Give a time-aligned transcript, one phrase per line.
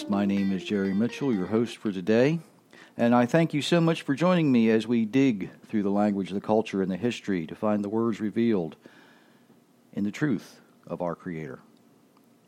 [0.00, 0.10] Podcast.
[0.10, 2.40] My name is Jerry Mitchell, your host for today,
[2.96, 6.30] and I thank you so much for joining me as we dig through the language,
[6.30, 8.76] the culture, and the history to find the words revealed
[9.92, 11.60] in the truth of our Creator.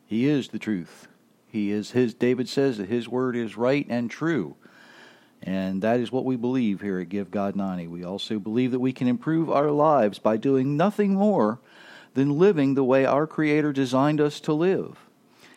[0.07, 1.09] He is the truth.
[1.47, 4.57] He is his David says that his word is right and true.
[5.43, 7.89] And that is what we believe here at Give God 90.
[7.89, 11.59] We also believe that we can improve our lives by doing nothing more
[12.15, 14.99] than living the way our Creator designed us to live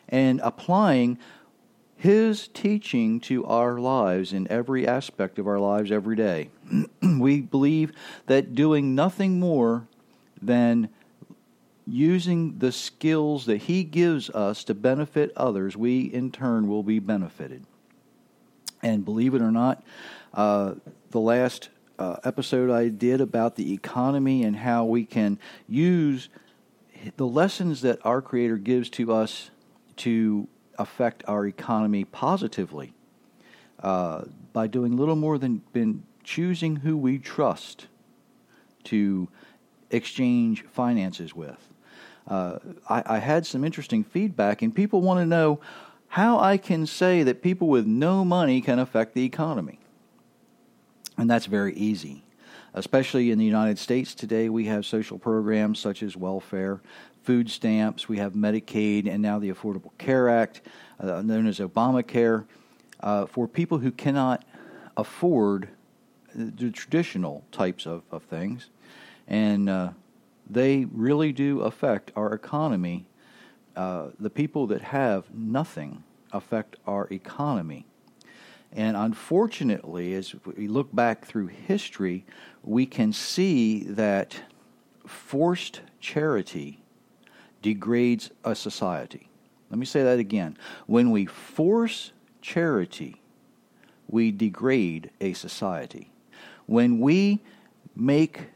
[0.10, 1.18] and applying
[1.96, 6.50] His teaching to our lives in every aspect of our lives every day.
[7.02, 7.94] we believe
[8.28, 9.88] that doing nothing more
[10.42, 10.90] than
[11.88, 17.00] using the skills that He gives us to benefit others, we in turn will be
[17.00, 17.66] benefited.
[18.82, 19.84] And believe it or not,
[20.34, 20.76] uh,
[21.12, 26.30] the last uh, episode I did about the economy and how we can use
[27.18, 29.50] the lessons that our Creator gives to us
[29.98, 32.94] to affect our economy positively
[33.82, 34.24] uh,
[34.54, 37.88] by doing little more than been choosing who we trust
[38.86, 39.28] to
[39.92, 41.58] exchange finances with.
[42.28, 42.58] Uh,
[42.90, 45.60] I, I had some interesting feedback, and people want to know
[46.08, 49.80] how I can say that people with no money can affect the economy.
[51.18, 52.24] And that's very easy.
[52.74, 56.82] Especially in the United States today, we have social programs such as welfare,
[57.26, 60.62] food stamps, we have Medicaid, and now the Affordable Care Act,
[61.00, 62.46] uh, known as Obamacare,
[63.00, 64.46] uh, for people who cannot
[64.96, 65.68] afford
[66.36, 68.70] the traditional types of, of things.
[69.28, 69.90] And uh,
[70.48, 73.08] they really do affect our economy.
[73.76, 77.88] Uh, the people that have nothing affect our economy.
[78.72, 82.24] And unfortunately, as we look back through history,
[82.62, 84.42] we can see that
[85.08, 86.85] forced charity
[87.66, 89.28] degrades a society.
[89.72, 90.56] Let me say that again.
[90.86, 93.24] When we force charity,
[94.08, 96.12] we degrade a society.
[96.68, 97.42] When we
[97.96, 98.50] make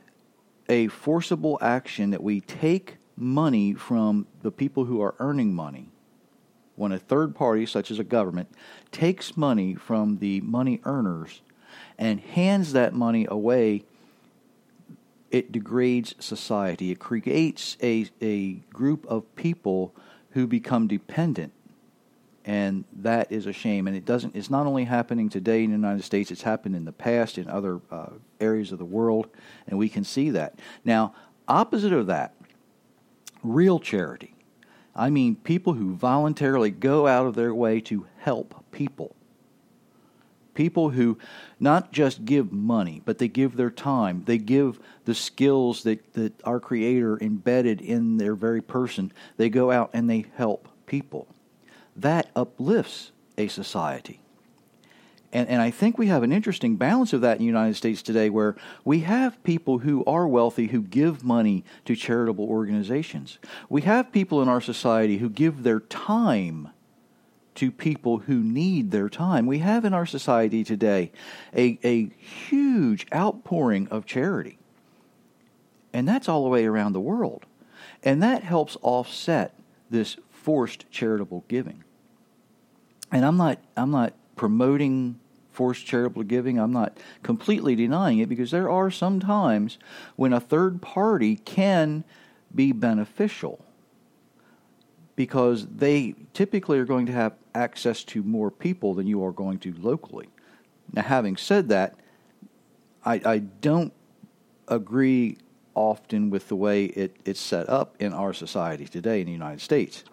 [0.70, 5.90] a forcible action that we take money from the people who are earning money,
[6.76, 8.48] when a third party, such as a government,
[8.92, 11.42] takes money from the money earners
[11.98, 13.86] and hands that money away
[15.32, 16.92] it degrades society.
[16.92, 19.94] It creates a, a group of people
[20.32, 21.54] who become dependent.
[22.46, 23.88] And that is a shame.
[23.88, 26.86] And it doesn't, it's not only happening today in the United States, it's happened in
[26.86, 28.08] the past in other uh,
[28.40, 29.28] areas of the world.
[29.68, 30.58] And we can see that.
[30.84, 31.14] Now,
[31.48, 32.34] opposite of that,
[33.44, 34.34] real charity.
[34.96, 39.16] I mean, people who voluntarily go out of their way to help people
[40.60, 41.18] people who
[41.58, 44.24] not just give money, but they give their time.
[44.26, 49.14] They give the skills that, that our Creator embedded in their very person.
[49.38, 51.34] They go out and they help people.
[51.96, 54.20] That uplifts a society.
[55.32, 58.02] And, and I think we have an interesting balance of that in the United States
[58.02, 63.40] today where we have people who are wealthy who give money to charitable organizations.
[63.70, 66.72] We have people in our society who give their time
[67.60, 69.46] to people who need their time.
[69.46, 71.12] We have in our society today
[71.54, 74.58] a, a huge outpouring of charity.
[75.92, 77.46] And that's all the way around the world.
[78.02, 79.60] And that helps offset
[79.90, 81.84] this forced charitable giving.
[83.12, 85.20] And I'm not I'm not promoting
[85.52, 86.58] forced charitable giving.
[86.58, 89.78] I'm not completely denying it because there are some times
[90.16, 92.06] when a third party can
[92.56, 93.66] be beneficial
[95.20, 99.60] because they typically are going to have access to more people than you are going
[99.60, 100.30] to locally.
[100.94, 101.96] Now, having said that,
[103.04, 103.92] I, I don't
[104.70, 105.36] agree
[105.76, 109.60] often with the way it, it's set up in our society today in the United
[109.60, 110.06] States.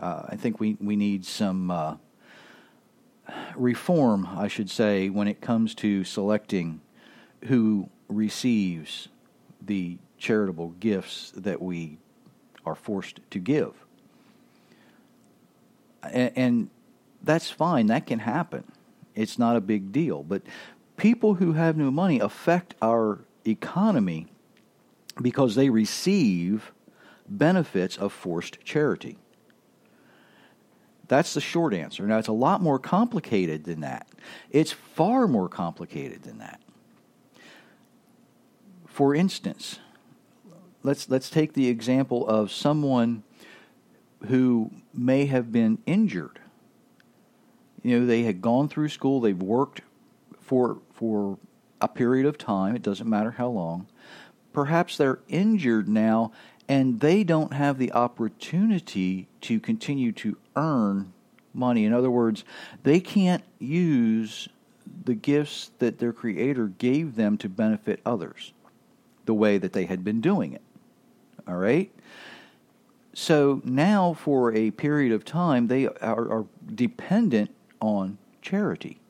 [0.00, 1.96] Uh, I think we, we need some uh,
[3.56, 6.80] reform, I should say, when it comes to selecting
[7.48, 9.08] who receives
[9.60, 11.98] the charitable gifts that we
[12.64, 13.83] are forced to give
[16.12, 16.70] and, and
[17.22, 17.86] that's fine.
[17.86, 18.64] That can happen.
[19.14, 20.22] It's not a big deal.
[20.22, 20.42] But
[20.96, 24.26] people who have no money affect our economy
[25.20, 26.72] because they receive
[27.28, 29.16] benefits of forced charity.
[31.06, 32.06] That's the short answer.
[32.06, 34.08] Now, it's a lot more complicated than that.
[34.50, 36.60] It's far more complicated than that.
[38.86, 39.80] For instance,
[40.82, 43.22] let's, let's take the example of someone
[44.28, 46.40] who may have been injured.
[47.82, 49.82] You know, they had gone through school, they've worked
[50.40, 51.38] for for
[51.80, 53.86] a period of time, it doesn't matter how long.
[54.52, 56.32] Perhaps they're injured now
[56.68, 61.12] and they don't have the opportunity to continue to earn
[61.52, 61.84] money.
[61.84, 62.44] In other words,
[62.82, 64.48] they can't use
[65.04, 68.52] the gifts that their Creator gave them to benefit others
[69.26, 70.62] the way that they had been doing it.
[71.46, 71.90] All right?
[73.14, 79.00] So now, for a period of time, they are, are dependent on charity.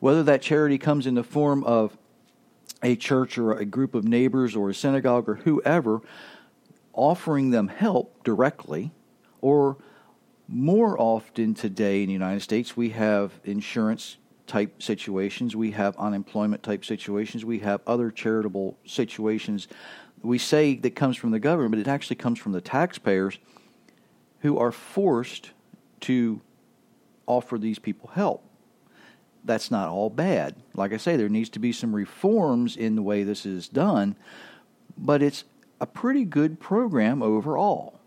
[0.00, 1.96] Whether that charity comes in the form of
[2.82, 6.02] a church or a group of neighbors or a synagogue or whoever
[6.92, 8.92] offering them help directly,
[9.40, 9.76] or
[10.46, 16.62] more often today in the United States, we have insurance type situations, we have unemployment
[16.62, 19.68] type situations, we have other charitable situations.
[20.22, 23.38] We say that comes from the government, but it actually comes from the taxpayers
[24.44, 25.52] who are forced
[26.00, 26.38] to
[27.26, 28.44] offer these people help.
[29.42, 30.54] That's not all bad.
[30.74, 34.16] Like I say, there needs to be some reforms in the way this is done,
[34.98, 35.44] but it's
[35.80, 37.98] a pretty good program overall.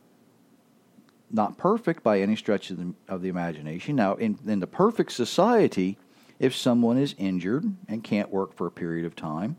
[1.31, 3.95] Not perfect by any stretch of the, of the imagination.
[3.95, 5.97] Now, in, in the perfect society,
[6.37, 9.57] if someone is injured and can't work for a period of time,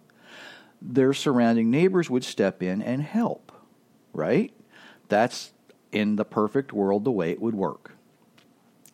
[0.80, 3.50] their surrounding neighbors would step in and help,
[4.12, 4.52] right?
[5.08, 5.50] That's
[5.92, 7.92] in the perfect world the way it would work.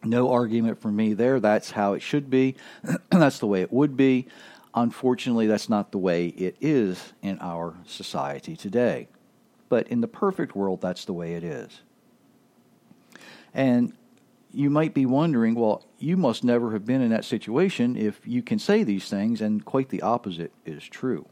[0.03, 1.41] No argument from me there.
[1.41, 2.57] That's how it should be.
[3.11, 4.27] that's the way it would be.
[4.75, 9.09] Unfortunately, that's not the way it is in our society today.
[9.69, 11.81] But in the perfect world, that's the way it is.
[13.55, 13.93] And
[14.53, 18.43] you might be wondering, well, you must never have been in that situation if you
[18.43, 21.27] can say these things, and quite the opposite is true.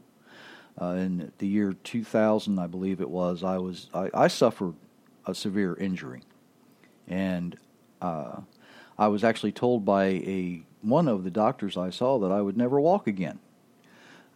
[0.80, 4.74] Uh, in the year 2000, I believe it was, I was I, I suffered
[5.26, 6.22] a severe injury,
[7.08, 7.56] and
[8.00, 8.40] uh,
[8.98, 12.56] I was actually told by a one of the doctors I saw that I would
[12.56, 13.38] never walk again.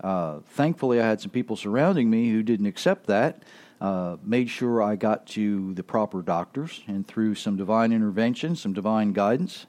[0.01, 3.43] Uh, thankfully, I had some people surrounding me who didn't accept that.
[3.81, 8.73] Uh, made sure I got to the proper doctors, and through some divine intervention, some
[8.73, 9.67] divine guidance,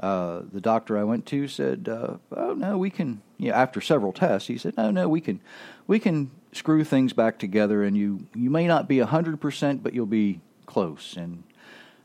[0.00, 4.12] uh, the doctor I went to said, uh, "Oh no, we can." Yeah, after several
[4.12, 5.40] tests, he said, "No, no, we can,
[5.86, 9.94] we can screw things back together, and you you may not be hundred percent, but
[9.94, 11.42] you'll be close." And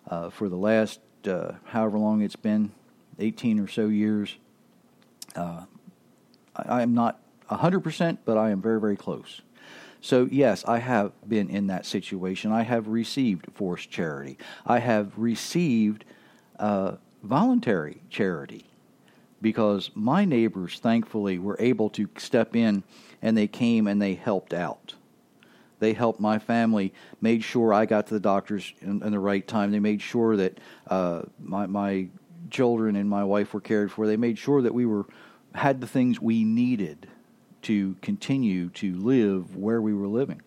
[0.10, 2.72] uh, for the last uh, however long it's been,
[3.20, 4.36] 18 or so years.
[5.36, 5.66] Uh,
[6.56, 7.20] I, I, am not
[7.50, 9.42] 100%, but I am very, very close.
[10.02, 12.52] So, yes, I have been in that situation.
[12.52, 14.38] I have received forced charity.
[14.66, 16.04] I have received
[16.60, 18.66] uh, voluntary charity
[19.42, 22.84] because my neighbors, thankfully, were able to step in
[23.22, 24.96] and they came and they helped out.
[25.84, 29.46] They helped my family, made sure I got to the doctors in, in the right
[29.46, 29.70] time.
[29.70, 30.58] They made sure that
[30.88, 32.08] uh, my my
[32.50, 34.08] children and my wife were cared for.
[34.08, 35.06] They made sure that we were
[35.54, 37.08] had the things we needed
[37.64, 40.42] to continue to live where we were living.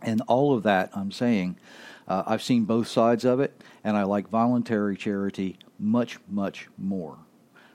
[0.00, 1.56] And all of that, I'm saying,
[2.06, 7.18] uh, I've seen both sides of it, and I like voluntary charity much, much more.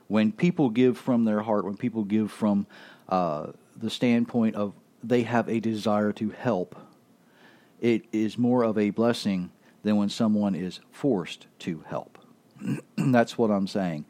[0.08, 2.66] When people give from their heart, when people give from
[3.10, 6.76] uh, the standpoint of they have a desire to help.
[7.80, 9.50] It is more of a blessing
[9.82, 12.18] than when someone is forced to help.
[12.96, 14.04] That's what I'm saying.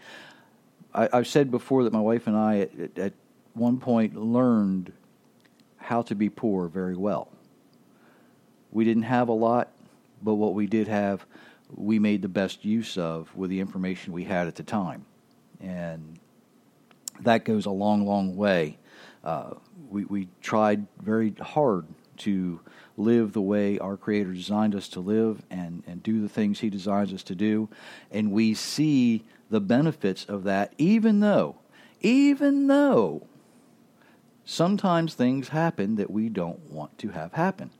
[0.92, 3.12] I, have said before that my wife and I, at, at
[3.54, 4.92] one point, learned
[5.76, 7.28] how to be poor very well.
[8.72, 9.70] We didn't have a lot,
[10.22, 11.24] but what we did have,
[11.72, 15.06] we made the best use of with the information we had at the time.
[15.60, 16.18] And
[17.20, 18.78] that goes a long, long way
[19.24, 19.50] uh,
[19.88, 21.86] we, we tried very hard
[22.18, 22.60] to
[22.96, 26.70] live the way our Creator designed us to live and, and do the things He
[26.70, 27.68] designs us to do.
[28.10, 31.56] And we see the benefits of that, even though,
[32.00, 33.26] even though
[34.44, 37.70] sometimes things happen that we don't want to have happen.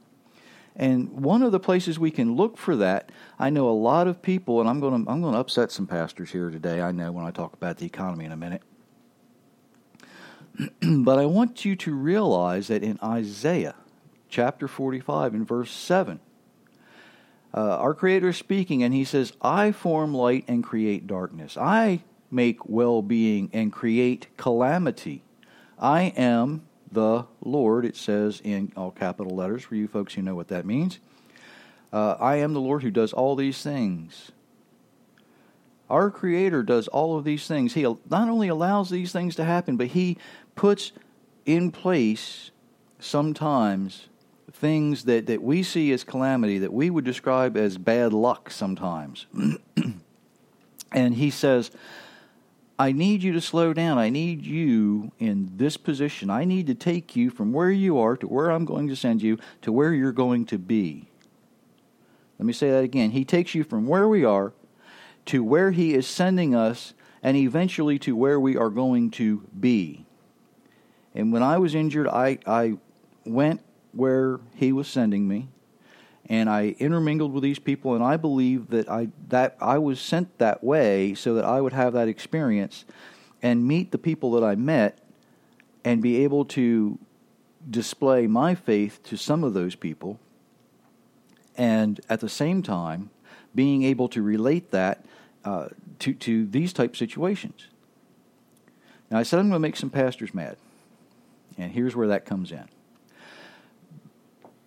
[0.77, 4.23] And one of the places we can look for that, I know a lot of
[4.23, 6.81] people, and I'm going to I'm going to upset some pastors here today.
[6.81, 8.63] I know when I talk about the economy in a minute.
[10.83, 13.75] but I want you to realize that in Isaiah
[14.29, 16.21] chapter 45 and verse 7,
[17.53, 21.57] uh, our Creator is speaking, and He says, I form light and create darkness.
[21.57, 25.23] I make well being and create calamity.
[25.79, 30.35] I am the Lord, it says in all capital letters for you folks who know
[30.35, 30.99] what that means.
[31.93, 34.31] Uh, I am the Lord who does all these things.
[35.89, 37.75] Our Creator does all of these things.
[37.75, 40.19] He not only allows these things to happen, but He
[40.61, 40.93] puts
[41.47, 42.51] in place
[42.99, 44.09] sometimes
[44.53, 49.27] things that, that we see as calamity that we would describe as bad luck sometimes.
[50.93, 51.71] and he says,
[52.79, 53.97] I need you to slow down.
[53.97, 56.29] I need you in this position.
[56.29, 59.23] I need to take you from where you are to where I'm going to send
[59.23, 61.09] you to where you're going to be.
[62.39, 63.13] Let me say that again.
[63.13, 64.53] He takes you from where we are
[65.25, 70.05] to where He is sending us and eventually to where we are going to be.
[71.15, 72.79] And when I was injured, I, I
[73.25, 73.61] went
[73.93, 75.49] where He was sending me
[76.31, 80.39] and I intermingled with these people, and I believe that I that I was sent
[80.39, 82.85] that way so that I would have that experience
[83.43, 85.01] and meet the people that I met
[85.85, 86.99] and be able to
[87.69, 90.21] display my faith to some of those people,
[91.57, 93.11] and at the same time
[93.53, 95.05] being able to relate that
[95.45, 97.67] uh, to to these type situations.
[99.11, 100.57] Now I said I'm going to make some pastors mad,
[101.59, 102.69] and here's where that comes in.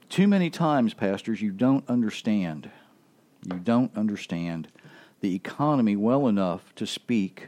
[0.10, 2.70] Too many times, pastors, you don't understand.
[3.52, 4.68] You don't understand
[5.22, 7.48] the economy well enough to speak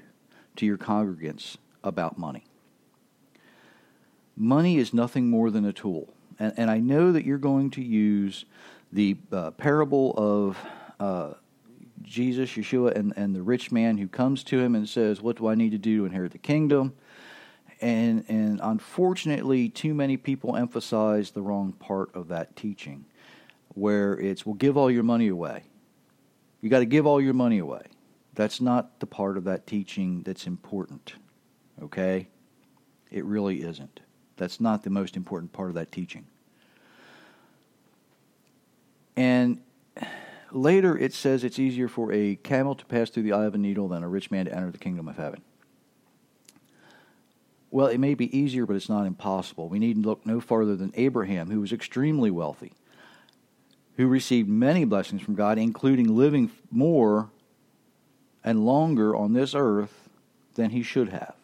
[0.55, 2.45] to your congregants about money.
[4.35, 6.13] Money is nothing more than a tool.
[6.39, 8.45] And, and I know that you're going to use
[8.91, 10.57] the uh, parable of
[10.99, 11.33] uh,
[12.01, 15.47] Jesus, Yeshua, and, and the rich man who comes to him and says, What do
[15.47, 16.93] I need to do to inherit the kingdom?
[17.81, 23.05] And and unfortunately, too many people emphasize the wrong part of that teaching,
[23.69, 25.63] where it's well, give all your money away.
[26.61, 27.83] You got to give all your money away.
[28.33, 31.15] That's not the part of that teaching that's important.
[31.81, 32.27] Okay,
[33.11, 33.99] it really isn't.
[34.37, 36.25] That's not the most important part of that teaching.
[39.15, 39.61] And
[40.51, 43.57] later it says it's easier for a camel to pass through the eye of a
[43.57, 45.41] needle than a rich man to enter the kingdom of heaven.
[47.71, 49.67] Well, it may be easier, but it's not impossible.
[49.67, 52.73] We need look no farther than Abraham, who was extremely wealthy,
[53.97, 57.29] who received many blessings from God, including living more
[58.43, 60.09] and longer on this earth
[60.53, 61.35] than he should have.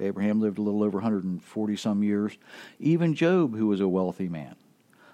[0.00, 2.36] Abraham lived a little over 140 some years.
[2.78, 4.56] Even Job, who was a wealthy man,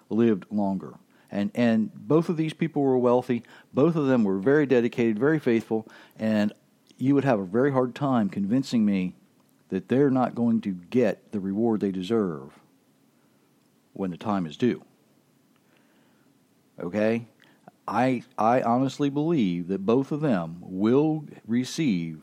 [0.09, 0.95] lived longer.
[1.31, 3.45] And, and both of these people were wealthy.
[3.73, 5.87] Both of them were very dedicated, very faithful.
[6.19, 6.53] And
[6.99, 9.15] you would have a very hard time convincing me
[9.71, 12.59] that they're not going to get the reward they deserve
[13.93, 14.85] when the time is due.
[16.79, 17.27] Okay?
[17.89, 22.23] I I honestly believe that both of them will receive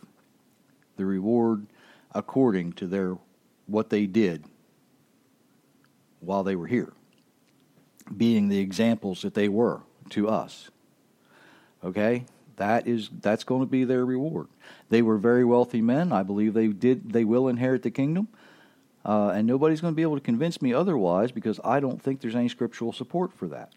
[0.95, 1.67] the reward
[2.13, 3.17] according to their
[3.65, 4.45] what they did
[6.19, 6.93] while they were here,
[8.15, 10.69] being the examples that they were to us.
[11.83, 12.25] Okay?
[12.57, 14.47] That is that's going to be their reward.
[14.89, 16.11] They were very wealthy men.
[16.11, 18.27] I believe they did they will inherit the kingdom.
[19.05, 22.19] Uh, and nobody's going to be able to convince me otherwise because I don't think
[22.19, 23.71] there's any scriptural support for that.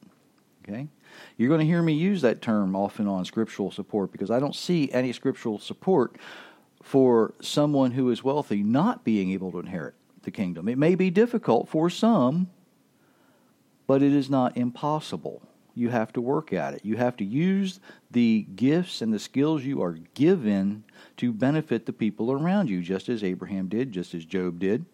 [0.65, 0.89] Okay?
[1.37, 4.57] You're going to hear me use that term often on scriptural support because I don't
[4.57, 6.17] see any scriptural support
[6.83, 10.69] for someone who is wealthy not being able to inherit the kingdom.
[10.69, 12.49] It may be difficult for some,
[13.87, 15.43] but it is not impossible
[15.81, 16.85] you have to work at it.
[16.85, 20.85] You have to use the gifts and the skills you are given
[21.17, 24.85] to benefit the people around you, just as Abraham did, just as Job did.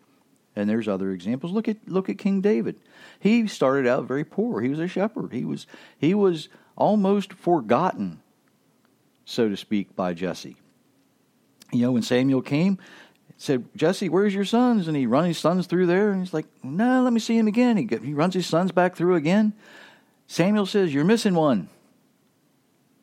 [0.55, 1.53] And there's other examples.
[1.53, 2.77] Look at look at King David.
[3.19, 4.61] He started out very poor.
[4.61, 5.33] He was a shepherd.
[5.33, 5.67] He was
[5.99, 8.21] he was almost forgotten,
[9.25, 10.57] so to speak, by Jesse.
[11.73, 12.79] You know, when Samuel came,
[13.39, 14.87] said, Jesse, where's your sons?
[14.89, 17.49] And he run his sons through there, and he's like, No, let me see him
[17.49, 17.77] again.
[17.77, 19.53] He, he runs his sons back through again.
[20.27, 21.69] Samuel says, You're missing one.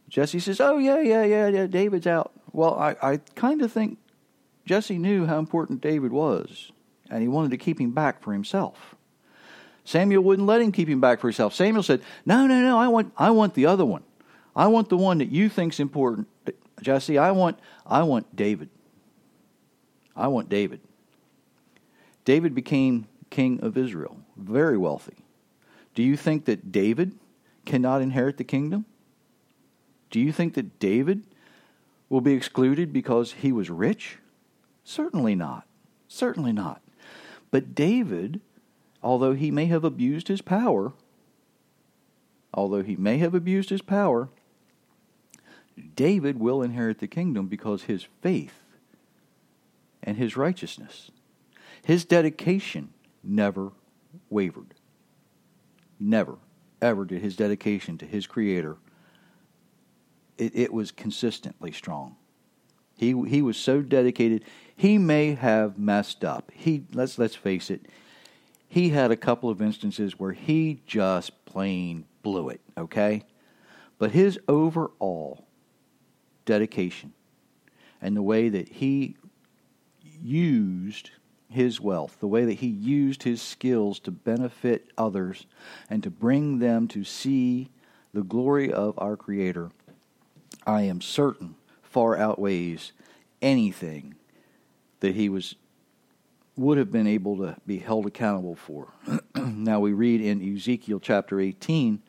[0.10, 2.32] Jesse says, Oh, yeah, yeah, yeah, yeah, David's out.
[2.52, 3.98] Well, I, I kind of think
[4.66, 6.72] Jesse knew how important David was,
[7.10, 8.96] and he wanted to keep him back for himself.
[9.86, 11.54] Samuel wouldn't let him keep him back for himself.
[11.54, 14.04] Samuel said, No, no, no, I want, I want the other one.
[14.56, 16.28] I want the one that you think's important.
[16.82, 18.70] Jesse, I want, I want David.
[20.16, 20.80] I want David.
[22.24, 25.18] David became king of Israel, very wealthy.
[25.94, 27.18] Do you think that David
[27.66, 28.86] cannot inherit the kingdom?
[30.10, 31.24] Do you think that David
[32.10, 34.18] will be excluded because he was rich?
[34.84, 35.66] Certainly not.
[36.08, 36.82] Certainly not.
[37.52, 38.42] But David,
[39.02, 40.94] although he may have abused his power,
[42.54, 44.30] although he may have abused his power,
[45.96, 48.62] David will inherit the kingdom because his faith
[50.04, 51.10] and his righteousness,
[51.84, 53.72] his dedication never
[54.30, 54.74] wavered.
[56.06, 56.38] Never,
[56.82, 58.76] ever did his dedication to his Creator.
[60.38, 62.18] It, it was consistently strong.
[62.98, 64.44] He he was so dedicated.
[64.76, 66.52] He may have messed up.
[66.54, 67.86] He let's let's face it.
[68.68, 72.60] He had a couple of instances where he just plain blew it.
[72.78, 73.24] Okay,
[73.98, 75.48] but his overall
[76.44, 77.14] dedication
[78.02, 79.16] and the way that he
[80.22, 81.12] used
[81.54, 85.46] his wealth, the way that he used his skills to benefit others
[85.90, 87.70] and to bring them to see
[88.14, 89.72] the glory of our Creator,
[90.66, 92.92] I am certain far outweighs
[93.42, 94.16] anything
[95.00, 95.56] that he was
[96.56, 98.88] would have been able to be held accountable for.
[99.36, 102.02] now we read in Ezekiel chapter 18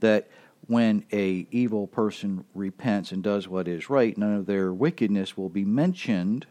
[0.00, 0.28] that
[0.68, 5.48] when a evil person repents and does what is right, none of their wickedness will
[5.48, 6.46] be mentioned.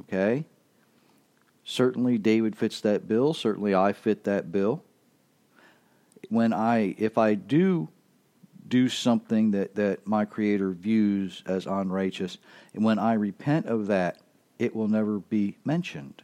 [0.00, 0.46] Okay?
[1.70, 4.82] Certainly David fits that bill, certainly I fit that bill.
[6.28, 7.88] When I if I do
[8.66, 12.38] do something that, that my creator views as unrighteous,
[12.74, 14.18] and when I repent of that,
[14.58, 16.22] it will never be mentioned.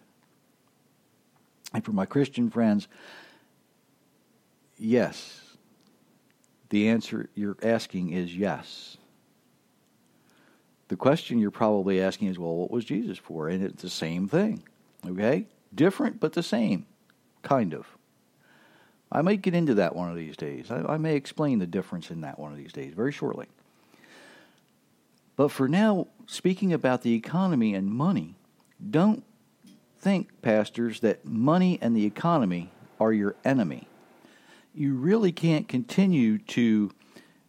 [1.72, 2.88] And for my Christian friends,
[4.76, 5.42] yes.
[6.70, 8.96] The answer you're asking is yes.
[10.88, 13.48] The question you're probably asking is, well, what was Jesus for?
[13.48, 14.64] And it's the same thing.
[15.08, 15.46] Okay?
[15.74, 16.86] Different, but the same.
[17.42, 17.86] Kind of.
[19.10, 20.70] I might get into that one of these days.
[20.70, 23.46] I, I may explain the difference in that one of these days very shortly.
[25.36, 28.34] But for now, speaking about the economy and money,
[28.90, 29.22] don't
[29.98, 33.88] think, pastors, that money and the economy are your enemy.
[34.74, 36.90] You really can't continue to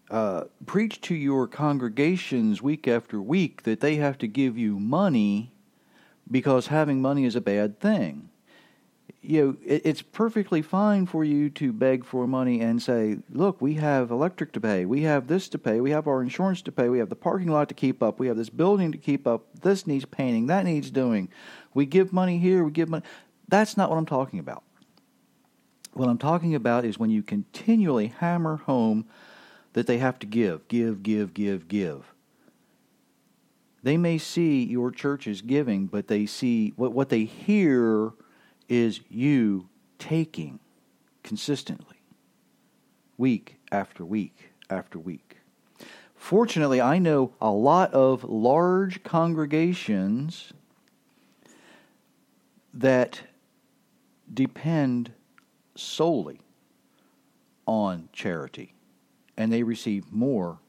[0.09, 5.51] uh, preach to your congregations week after week that they have to give you money
[6.29, 8.29] because having money is a bad thing
[9.27, 13.61] you know, it, it's perfectly fine for you to beg for money and say, look,
[13.61, 16.71] we have electric to pay, we have this to pay, we have our insurance to
[16.71, 19.27] pay, we have the parking lot to keep up, we have this building to keep
[19.27, 21.29] up, this needs painting, that needs doing.
[21.73, 23.03] We give money here, we give money.
[23.49, 24.63] That's not what I'm talking about.
[25.93, 29.05] What I'm talking about is when you continually hammer home
[29.73, 32.13] that they have to give, give, give, give, give.
[33.87, 38.11] They may see your church is giving, but they see what, what they hear
[38.67, 40.59] is you taking
[41.23, 41.95] consistently,
[43.17, 45.37] week after week after week.
[46.17, 50.51] Fortunately, I know a lot of large congregations
[52.73, 53.21] that
[54.33, 55.13] depend
[55.75, 56.41] solely
[57.65, 58.73] on charity,
[59.37, 60.59] and they receive more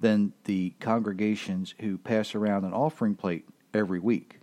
[0.00, 4.40] than the congregations who pass around an offering plate every week.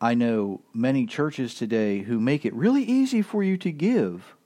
[0.00, 4.36] I know many churches today who make it really easy for you to give.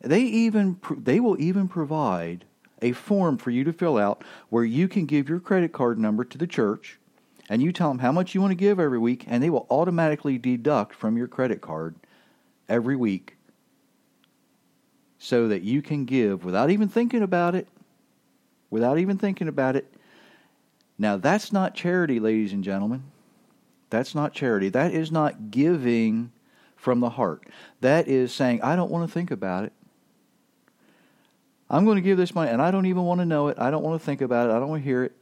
[0.00, 2.44] They even they will even provide
[2.80, 6.24] a form for you to fill out where you can give your credit card number
[6.24, 6.98] to the church
[7.48, 9.66] and you tell them how much you want to give every week and they will
[9.70, 11.96] automatically deduct from your credit card
[12.68, 13.36] every week
[15.18, 17.66] so that you can give without even thinking about it
[18.70, 19.92] without even thinking about it
[20.98, 23.02] now that's not charity ladies and gentlemen
[23.90, 24.68] that's not charity.
[24.68, 26.32] That is not giving
[26.76, 27.44] from the heart.
[27.80, 29.72] That is saying, I don't want to think about it.
[31.70, 33.58] I'm going to give this money and I don't even want to know it.
[33.58, 34.52] I don't want to think about it.
[34.52, 35.12] I don't want to hear it.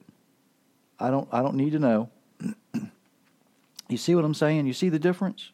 [0.98, 2.08] I don't I don't need to know.
[3.88, 4.66] you see what I'm saying?
[4.66, 5.50] You see the difference?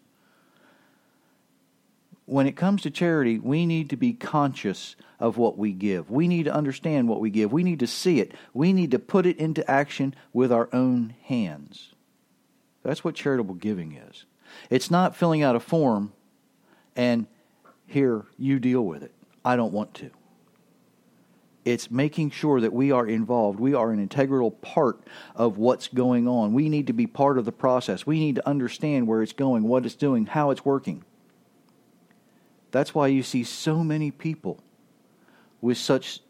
[2.27, 6.11] When it comes to charity, we need to be conscious of what we give.
[6.11, 7.53] We need to understand what we give.
[7.53, 8.33] We need to see it.
[8.55, 11.93] We need to put it into action with our own hands.
[12.83, 14.25] That's what charitable giving is.
[14.71, 16.13] It's not filling out a form
[16.97, 17.27] and
[17.87, 19.13] here, you deal with it.
[19.45, 20.11] I don't want to.
[21.65, 23.61] It's making sure that we are involved.
[23.61, 25.01] We are an integral part
[25.37, 26.55] of what's going on.
[26.55, 28.05] We need to be part of the process.
[28.05, 31.05] We need to understand where it's going, what it's doing, how it's working.
[32.73, 34.59] That's why you see so many people
[35.61, 36.21] with such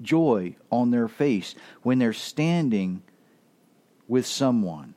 [0.00, 3.02] joy on their face when they're standing
[4.08, 4.94] with someone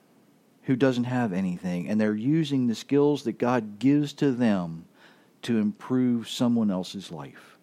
[0.63, 4.85] who doesn't have anything, and they're using the skills that God gives to them
[5.43, 7.59] to improve someone else's life.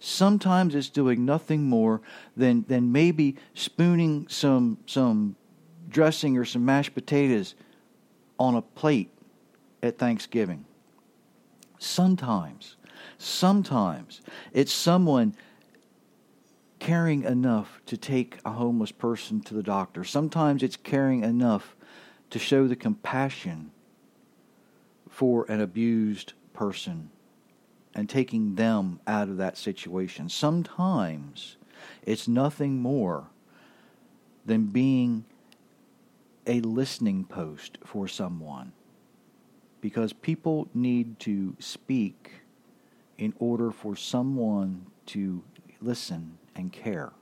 [0.00, 2.00] Sometimes it's doing nothing more
[2.36, 5.36] than, than maybe spooning some, some
[5.88, 7.54] dressing or some mashed potatoes
[8.36, 9.10] on a plate
[9.80, 10.64] at Thanksgiving.
[11.82, 12.76] Sometimes,
[13.16, 14.20] sometimes
[14.52, 15.34] it's someone
[16.78, 20.04] caring enough to take a homeless person to the doctor.
[20.04, 21.74] Sometimes it's caring enough
[22.28, 23.70] to show the compassion
[25.08, 27.08] for an abused person
[27.94, 30.28] and taking them out of that situation.
[30.28, 31.56] Sometimes
[32.02, 33.28] it's nothing more
[34.44, 35.24] than being
[36.46, 38.72] a listening post for someone
[39.80, 42.32] because people need to speak
[43.18, 45.42] in order for someone to
[45.80, 47.12] listen and care.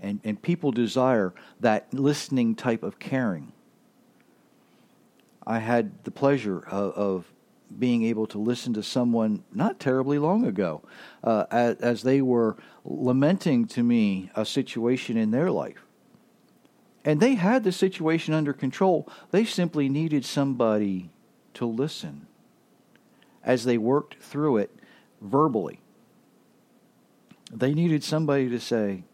[0.00, 3.52] And, and people desire that listening type of caring.
[5.46, 7.32] I had the pleasure of, of
[7.78, 10.82] being able to listen to someone not terribly long ago
[11.24, 15.82] uh, as, as, they were lamenting to me a situation in their life.
[17.04, 19.08] And they had the situation under control.
[19.30, 21.10] They simply needed somebody
[21.54, 22.26] to listen
[23.44, 24.70] as they worked through it
[25.20, 25.80] verbally.
[27.52, 29.04] They needed somebody to say,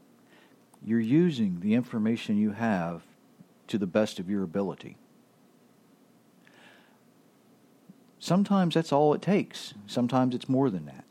[0.85, 3.03] You're using the information you have
[3.69, 4.97] to the best of your ability.
[8.19, 11.05] Sometimes that's all it takes, sometimes it's more than that.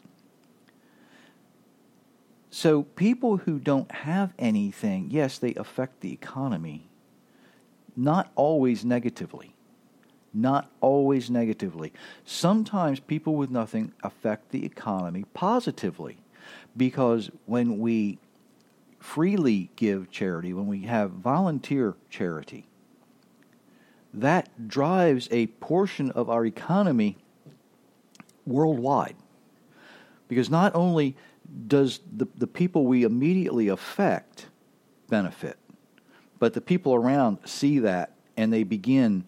[2.49, 6.89] So, people who don't have anything, yes, they affect the economy,
[7.95, 9.56] not always negatively.
[10.33, 11.93] Not always negatively.
[12.25, 16.17] Sometimes people with nothing affect the economy positively
[16.75, 18.19] because when we
[18.99, 22.67] freely give charity, when we have volunteer charity,
[24.13, 27.17] that drives a portion of our economy
[28.45, 29.15] worldwide.
[30.27, 31.15] Because not only
[31.67, 34.47] does the, the people we immediately affect
[35.09, 35.57] benefit,
[36.39, 39.23] but the people around see that and they begin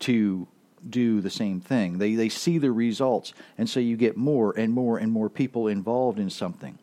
[0.00, 0.46] to
[0.88, 1.98] do the same thing.
[1.98, 5.68] They, they see the results, and so you get more and more and more people
[5.68, 6.78] involved in something.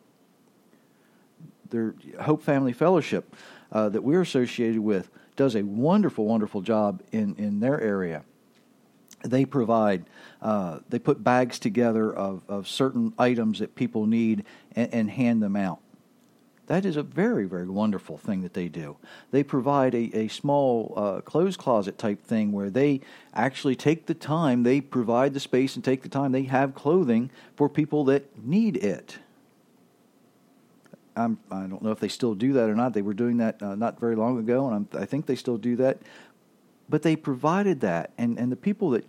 [1.70, 3.34] Their Hope Family Fellowship
[3.70, 8.24] uh, that we're associated with does a wonderful, wonderful job in, in their area.
[9.24, 10.04] They provide,
[10.42, 14.44] uh, they put bags together of, of certain items that people need
[14.74, 15.80] and, and hand them out.
[16.68, 18.96] That is a very, very wonderful thing that they do.
[19.30, 23.00] They provide a, a small uh, clothes closet type thing where they
[23.34, 27.30] actually take the time, they provide the space and take the time, they have clothing
[27.56, 29.18] for people that need it.
[31.16, 32.94] I'm, I do not know if they still do that or not.
[32.94, 35.58] They were doing that uh, not very long ago, and I'm, I think they still
[35.58, 35.98] do that.
[36.88, 39.04] But they provided that, and, and the people that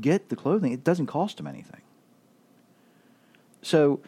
[0.00, 1.80] get the clothing, it doesn't cost them anything.
[3.62, 4.00] So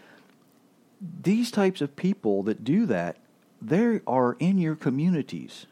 [1.00, 3.16] these types of people that do that,
[3.60, 5.66] they are in your communities.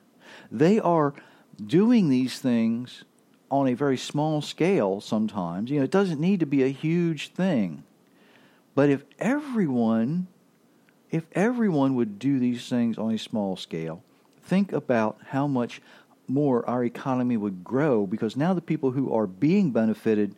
[0.51, 1.15] They are
[1.65, 3.05] doing these things
[3.51, 5.71] on a very small scale sometimes.
[5.71, 7.85] You know, it doesn't need to be a huge thing.
[8.75, 10.29] But if everyone
[11.13, 14.03] if everyone would do these things on a small scale,
[14.43, 15.83] think about how much
[16.27, 20.35] more our economy would grow because now the people who are being benefited,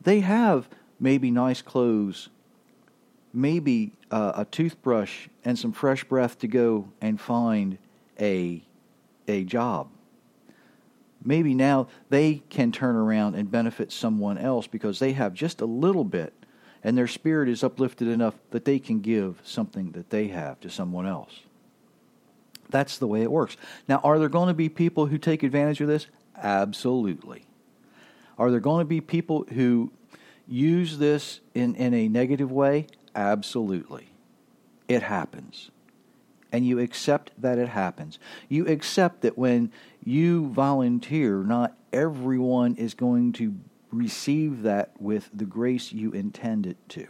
[0.00, 2.30] they have maybe nice clothes,
[3.36, 7.78] maybe uh, a toothbrush and some fresh breath to go and find
[8.18, 8.62] a
[9.28, 9.88] a job.
[11.24, 15.66] Maybe now they can turn around and benefit someone else because they have just a
[15.66, 16.32] little bit
[16.84, 20.70] and their spirit is uplifted enough that they can give something that they have to
[20.70, 21.40] someone else.
[22.70, 23.56] That's the way it works.
[23.88, 26.06] Now, are there going to be people who take advantage of this?
[26.36, 27.44] Absolutely.
[28.38, 29.90] Are there going to be people who
[30.46, 32.86] use this in, in a negative way?
[33.16, 34.10] Absolutely.
[34.86, 35.70] It happens.
[36.52, 38.18] And you accept that it happens.
[38.48, 39.72] You accept that when
[40.04, 43.54] you volunteer, not everyone is going to
[43.90, 47.08] receive that with the grace you intend it to.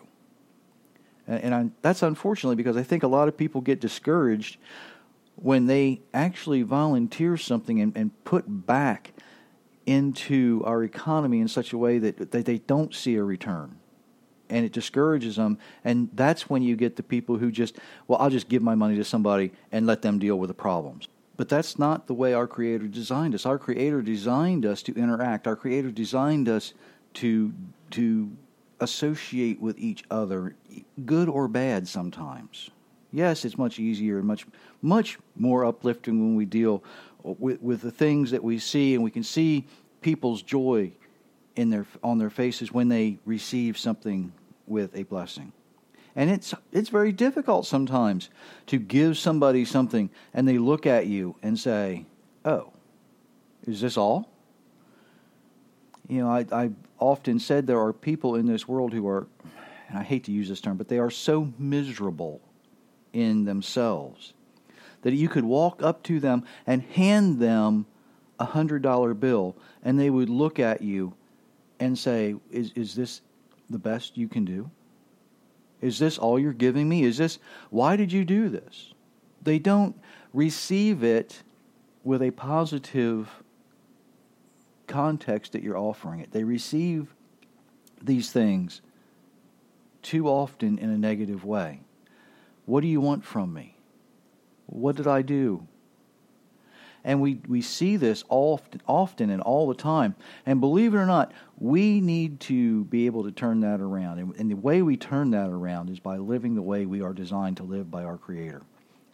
[1.27, 4.59] And, I, that's unfortunately because I think a lot of people get discouraged
[5.35, 9.13] when they actually volunteer something and, and put back
[9.87, 13.77] into our economy in such a way that, that they don't see a return.
[14.49, 15.59] And it discourages them.
[15.85, 18.97] And that's when you get the people who just, well, I'll just give my money
[18.97, 21.09] to somebody and let them deal with the problems.
[21.37, 23.45] But that's not the way our Creator designed us.
[23.45, 25.47] Our Creator designed us to interact.
[25.47, 26.73] Our Creator designed us
[27.15, 27.53] to
[27.91, 28.31] to
[28.81, 30.55] associate with each other,
[31.05, 31.89] good or bad.
[31.89, 32.71] Sometimes,
[33.13, 34.47] yes, it's much easier and much
[34.81, 36.83] much more uplifting when we deal
[37.23, 39.67] with with the things that we see, and we can see
[40.01, 40.91] people's joy
[41.57, 44.33] in their on their faces when they receive something
[44.67, 45.53] with a blessing.
[46.15, 48.31] And it's it's very difficult sometimes
[48.67, 52.07] to give somebody something and they look at you and say,
[52.45, 52.73] "Oh,
[53.67, 54.31] is this all?"
[56.09, 59.27] You know, I I often said there are people in this world who are
[59.89, 62.41] and I hate to use this term, but they are so miserable
[63.13, 64.35] in themselves
[65.03, 67.87] that you could walk up to them and hand them
[68.39, 71.15] a hundred dollar bill and they would look at you
[71.81, 73.23] and say, Is is this
[73.71, 74.71] the best you can do?
[75.81, 77.05] Is this all you're giving me?
[77.05, 77.39] Is this,
[77.71, 78.95] why did you do this?
[79.43, 79.97] They don't
[80.33, 81.43] receive it
[82.03, 83.29] with a positive
[84.87, 86.33] context that you're offering it.
[86.33, 87.15] They receive
[88.03, 88.81] these things
[90.03, 91.81] too often in a negative way.
[92.65, 93.77] What do you want from me?
[94.67, 95.67] What did I do?
[97.07, 100.17] And we, we see this often, often and all the time.
[100.45, 104.19] And believe it or not, we need to be able to turn that around.
[104.19, 107.15] And, and the way we turn that around is by living the way we are
[107.15, 108.61] designed to live by our Creator.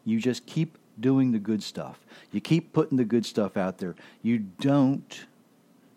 [0.06, 2.00] You just keep doing the good stuff.
[2.32, 3.94] You keep putting the good stuff out there.
[4.22, 5.26] You don't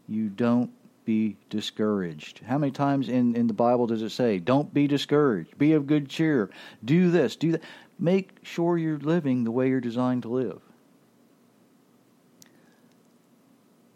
[0.07, 0.69] you don't
[1.05, 2.41] be discouraged.
[2.45, 5.87] How many times in, in the Bible does it say, don't be discouraged, be of
[5.87, 6.49] good cheer,
[6.83, 7.63] do this, do that?
[7.97, 10.61] Make sure you're living the way you're designed to live.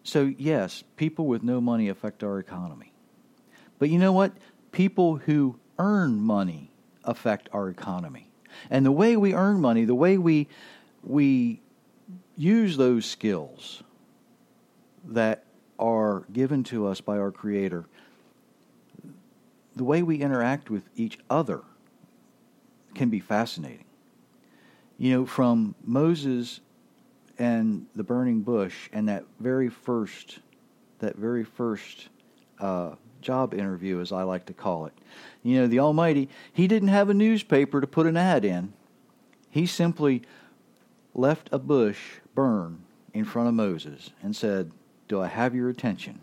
[0.10, 2.92] So, yes, people with no money affect our economy.
[3.78, 4.34] But you know what?
[4.72, 6.72] People who earn money
[7.04, 8.28] affect our economy.
[8.72, 10.48] And the way we earn money, the way we,
[11.04, 11.62] we
[12.36, 13.84] use those skills
[15.06, 15.44] that
[15.78, 17.86] are given to us by our Creator,
[19.76, 21.62] the way we interact with each other
[22.96, 23.86] can be fascinating.
[24.98, 26.62] You know, from Moses
[27.40, 30.40] and the burning bush and that very first,
[31.00, 32.10] that very first
[32.60, 34.94] uh, job interview, as I like to call it.
[35.42, 38.74] You know, the Almighty, He didn't have a newspaper to put an ad in.
[39.50, 40.22] He simply
[41.16, 42.00] left a bush
[42.36, 44.72] burn in front of Moses and said,
[45.08, 46.20] do I have your attention?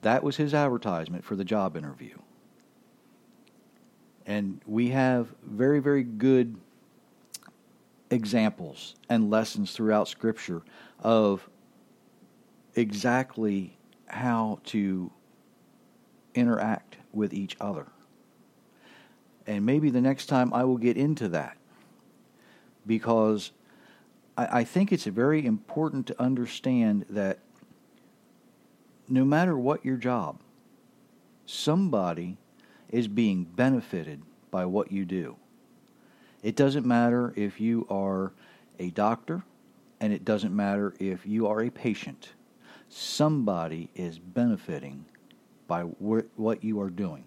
[0.00, 2.16] That was his advertisement for the job interview.
[4.26, 6.56] And we have very, very good
[8.12, 10.62] examples and lessons throughout Scripture
[11.00, 11.48] of
[12.74, 15.10] exactly how to
[16.34, 17.86] interact with each other.
[19.46, 21.56] And maybe the next time I will get into that
[22.86, 23.50] because
[24.36, 27.38] I, I think it's very important to understand that
[29.08, 30.40] no matter what your job,
[31.46, 32.36] somebody
[32.90, 35.36] is being benefited by what you do.
[36.42, 38.32] It doesn't matter if you are
[38.78, 39.44] a doctor,
[40.00, 42.30] and it doesn't matter if you are a patient.
[42.88, 45.04] Somebody is benefiting
[45.66, 47.24] by wh- what you are doing.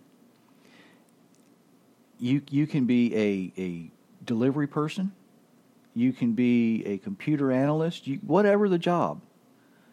[2.20, 3.92] You you can be a, a
[4.26, 5.12] delivery person
[5.96, 9.22] you can be a computer analyst, you, whatever the job.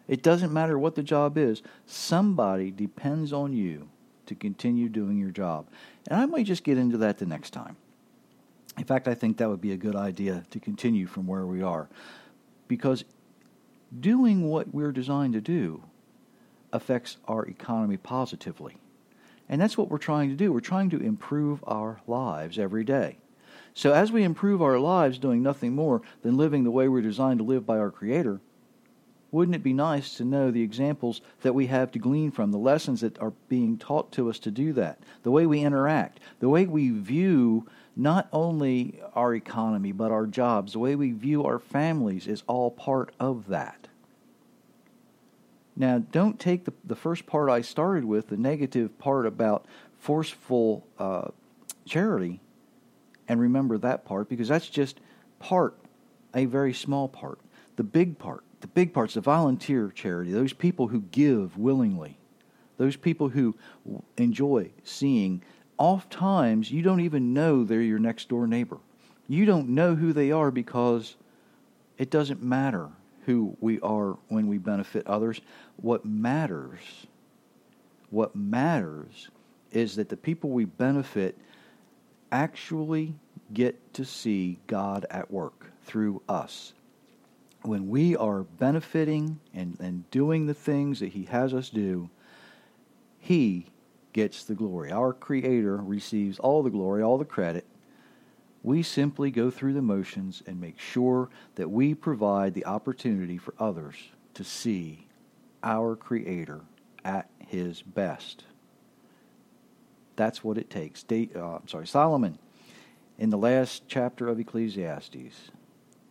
[0.07, 1.63] It doesn't matter what the job is.
[1.85, 3.89] Somebody depends on you
[4.25, 5.67] to continue doing your job.
[6.07, 7.77] And I might just get into that the next time.
[8.77, 11.61] In fact, I think that would be a good idea to continue from where we
[11.61, 11.89] are.
[12.67, 13.03] Because
[13.99, 15.83] doing what we're designed to do
[16.71, 18.77] affects our economy positively.
[19.47, 20.51] And that's what we're trying to do.
[20.51, 23.17] We're trying to improve our lives every day.
[23.75, 27.39] So, as we improve our lives doing nothing more than living the way we're designed
[27.39, 28.39] to live by our Creator,
[29.31, 32.57] wouldn't it be nice to know the examples that we have to glean from, the
[32.59, 36.49] lessons that are being taught to us to do that, the way we interact, the
[36.49, 41.59] way we view not only our economy, but our jobs, the way we view our
[41.59, 43.87] families is all part of that.
[45.75, 49.65] Now, don't take the, the first part I started with, the negative part about
[49.99, 51.29] forceful uh,
[51.85, 52.39] charity,
[53.27, 54.99] and remember that part because that's just
[55.39, 55.75] part,
[56.33, 57.39] a very small part.
[57.75, 62.17] The big part, the big part's the volunteer charity, those people who give willingly,
[62.77, 63.55] those people who
[64.17, 65.41] enjoy seeing.
[65.77, 68.77] Oftentimes, you don't even know they're your next door neighbor.
[69.27, 71.15] You don't know who they are because
[71.97, 72.89] it doesn't matter
[73.25, 75.41] who we are when we benefit others.
[75.77, 77.07] What matters,
[78.09, 79.29] what matters
[79.71, 81.37] is that the people we benefit
[82.31, 83.15] actually
[83.53, 86.73] get to see God at work through us.
[87.61, 92.09] When we are benefiting and, and doing the things that He has us do,
[93.19, 93.67] He
[94.13, 94.91] gets the glory.
[94.91, 97.65] Our Creator receives all the glory, all the credit.
[98.61, 103.53] We simply go through the motions and make sure that we provide the opportunity for
[103.59, 103.95] others
[104.35, 105.07] to see
[105.61, 106.61] our Creator
[107.03, 108.45] at His best.
[110.15, 111.03] That's what it takes.
[111.11, 112.37] Uh, I'm sorry, Solomon,
[113.17, 115.51] in the last chapter of Ecclesiastes,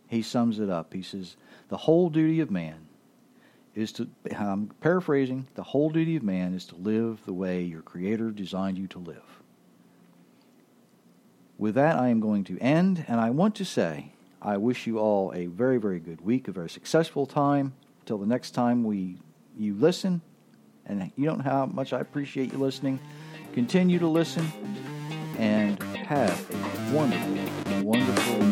[0.07, 0.93] he sums it up.
[0.93, 1.37] He says,
[1.69, 2.82] The whole duty of man
[3.75, 7.81] is to, I'm paraphrasing, the whole duty of man is to live the way your
[7.81, 9.41] Creator designed you to live.
[11.57, 14.99] With that, I am going to end, and I want to say, I wish you
[14.99, 17.73] all a very, very good week, a very successful time.
[18.01, 19.17] Until the next time we
[19.57, 20.21] you listen,
[20.85, 22.99] and you don't know how much I appreciate you listening.
[23.53, 24.51] Continue to listen
[25.37, 28.43] and have a wonderful, wonderful